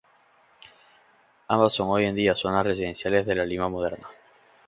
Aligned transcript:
Ambas 1.47 1.73
son 1.73 1.89
hoy 1.91 2.05
en 2.05 2.15
día 2.15 2.33
zonas 2.33 2.63
residenciales 2.65 3.27
de 3.27 3.35
la 3.35 3.45
Lima 3.45 3.69
moderna. 3.69 4.07